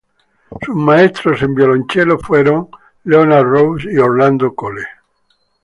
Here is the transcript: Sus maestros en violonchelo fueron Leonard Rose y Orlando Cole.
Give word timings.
Sus 0.65 0.75
maestros 0.75 1.43
en 1.43 1.53
violonchelo 1.53 2.17
fueron 2.17 2.69
Leonard 3.03 3.45
Rose 3.45 3.87
y 3.93 3.99
Orlando 3.99 4.55
Cole. 4.55 4.83